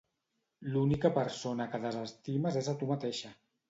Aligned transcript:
L'única 0.75 1.13
persona 1.19 1.69
que 1.77 1.83
desestimes 1.87 2.63
és 2.65 2.75
a 2.77 2.81
tu 2.83 2.95
mateixa. 2.99 3.37